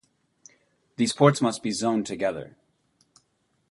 [0.95, 2.55] These ports must be zoned together.